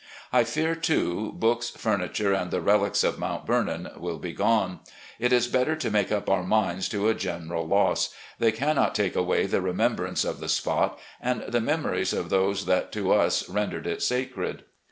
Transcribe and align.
I 0.33 0.45
fear, 0.45 0.73
too, 0.73 1.31
books, 1.35 1.69
furniture, 1.69 2.33
and 2.33 2.49
the 2.49 2.59
relics 2.59 3.03
of 3.03 3.19
Mount 3.19 3.45
Vernon 3.45 3.87
will 3.97 4.17
be 4.17 4.33
gone. 4.33 4.79
It 5.19 5.31
is 5.31 5.45
better 5.45 5.75
to 5.75 5.91
make 5.91 6.11
up 6.11 6.27
our 6.27 6.41
minds 6.43 6.89
to 6.89 7.07
a 7.07 7.13
general 7.13 7.67
loss. 7.67 8.11
They 8.39 8.51
cannot 8.51 8.95
take 8.95 9.15
away 9.15 9.45
the 9.45 9.61
remembrance 9.61 10.25
of 10.25 10.39
the 10.39 10.49
spot, 10.49 10.97
and 11.21 11.41
the 11.47 11.61
memories 11.61 12.13
of 12.13 12.31
those 12.31 12.65
that 12.65 12.91
to 12.93 13.11
us 13.13 13.47
rendered 13.47 13.85
it 13.85 14.01
sacred. 14.01 14.63